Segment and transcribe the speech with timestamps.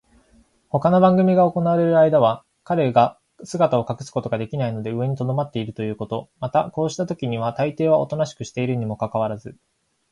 [0.69, 9.55] ほかの番組が行われるあいだは、彼が姿を隠すことができないので上にとどまっているということ、またこうしたときにはたいていはおとなしくしているにもかかわらず、